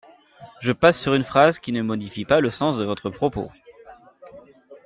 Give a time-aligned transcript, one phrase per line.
[0.61, 3.51] Je passe sur une phrase qui ne modifie pas le sens de votre propos.